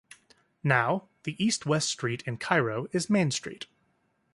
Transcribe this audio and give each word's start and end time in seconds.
Now, 0.63 1.09
the 1.25 1.35
east-west 1.37 1.87
street 1.87 2.23
in 2.25 2.37
Cairo 2.37 2.87
is 2.91 3.07
Main 3.07 3.29
Street. 3.29 3.67